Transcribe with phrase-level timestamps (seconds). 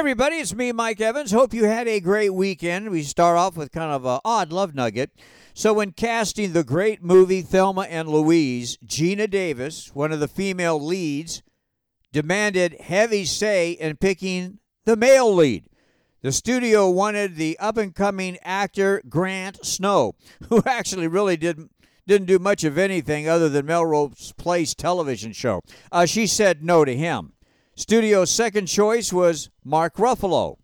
[0.00, 1.30] everybody, it's me, Mike Evans.
[1.30, 2.88] Hope you had a great weekend.
[2.88, 5.10] We start off with kind of an odd love nugget.
[5.52, 10.80] So, when casting the great movie Thelma and Louise, Geena Davis, one of the female
[10.80, 11.42] leads,
[12.14, 15.66] demanded heavy say in picking the male lead.
[16.22, 20.14] The studio wanted the up and coming actor Grant Snow,
[20.48, 21.72] who actually really didn't
[22.06, 25.60] didn't do much of anything other than Melrose Place television show.
[25.92, 27.34] Uh, she said no to him.
[27.80, 30.58] Studio's second choice was Mark Ruffalo.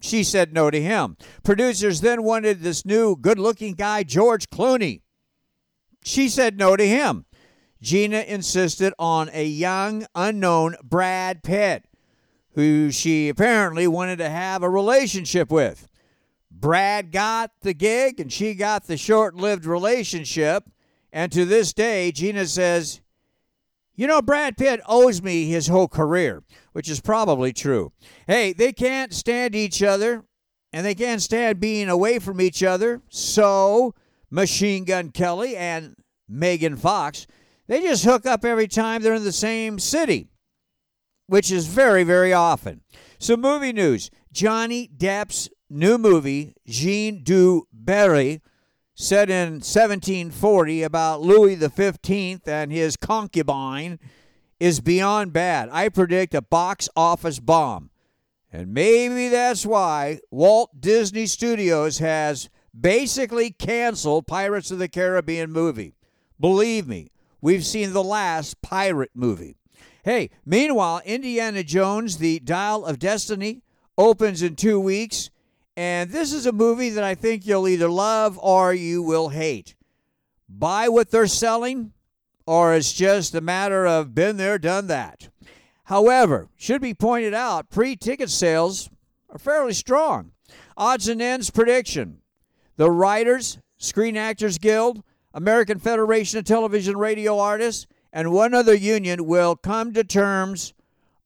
[0.00, 1.18] She said no to him.
[1.44, 5.02] Producers then wanted this new good looking guy, George Clooney.
[6.02, 7.26] She said no to him.
[7.82, 11.84] Geena insisted on a young, unknown Brad Pitt,
[12.52, 15.86] who she apparently wanted to have a relationship with.
[16.50, 20.64] Brad got the gig and she got the short lived relationship.
[21.12, 23.02] And to this day, Gina says,
[23.96, 26.42] You know, Brad Pitt owes me his whole career,
[26.72, 27.92] which is probably true.
[28.26, 30.22] Hey, they can't stand each other
[30.70, 33.00] and they can't stand being away from each other.
[33.08, 33.94] So,
[34.30, 35.96] Machine Gun Kelly and
[36.28, 37.26] Megan Fox,
[37.68, 40.28] they just hook up every time they're in the same city,
[41.26, 42.82] which is very, very often.
[43.18, 48.42] So, movie news Johnny Depp's new movie, Jean du Barry,
[48.96, 53.98] set in 1740 about Louis XV and his concubine,
[54.58, 55.68] is beyond bad.
[55.70, 57.90] I predict a box office bomb.
[58.50, 65.94] And maybe that's why Walt Disney Studios has basically canceled Pirates of the Caribbean movie.
[66.40, 67.10] Believe me,
[67.42, 69.58] we've seen the last pirate movie.
[70.04, 73.62] Hey, meanwhile, Indiana Jones, The Dial of Destiny,
[73.98, 75.28] opens in two weeks
[75.76, 79.74] and this is a movie that I think you'll either love or you will hate.
[80.48, 81.92] Buy what they're selling,
[82.46, 85.28] or it's just a matter of been there, done that.
[85.84, 88.88] However, should be pointed out, pre ticket sales
[89.28, 90.32] are fairly strong.
[90.76, 92.20] Odds and ends prediction
[92.76, 95.02] the Writers, Screen Actors Guild,
[95.32, 100.72] American Federation of Television Radio Artists, and one other union will come to terms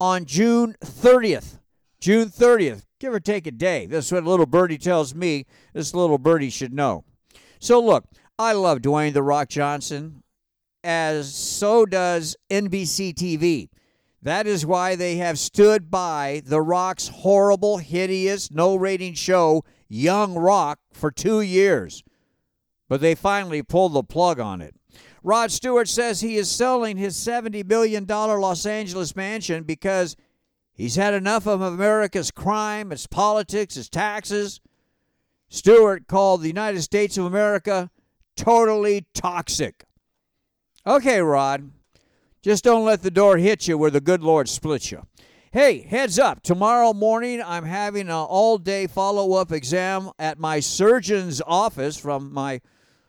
[0.00, 1.58] on June 30th.
[1.98, 3.86] June 30th give or take a day.
[3.86, 5.46] That's what little birdie tells me.
[5.72, 7.04] This little birdie should know.
[7.58, 8.06] So, look,
[8.38, 10.22] I love Dwayne The Rock Johnson,
[10.84, 13.68] as so does NBC TV.
[14.22, 20.34] That is why they have stood by The Rock's horrible, hideous, no rating show, Young
[20.34, 22.02] Rock, for two years.
[22.88, 24.74] But they finally pulled the plug on it.
[25.22, 30.16] Rod Stewart says he is selling his $70 million Los Angeles mansion because
[30.76, 34.60] He's had enough of America's crime, its politics, its taxes.
[35.48, 37.90] Stewart called the United States of America
[38.36, 39.84] totally toxic.
[40.86, 41.70] Okay, Rod,
[42.42, 45.06] just don't let the door hit you where the good Lord splits you.
[45.50, 46.42] Hey, heads up.
[46.42, 52.34] Tomorrow morning, I'm having an all day follow up exam at my surgeon's office from
[52.34, 52.60] my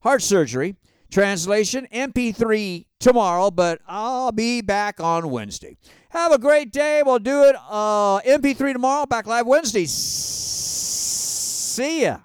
[0.00, 0.76] heart surgery.
[1.10, 5.76] Translation MP3 tomorrow, but I'll be back on Wednesday.
[6.10, 7.02] Have a great day.
[7.04, 9.86] We'll do it uh, MP3 tomorrow, back live Wednesday.
[9.86, 11.02] See
[12.02, 12.20] ya.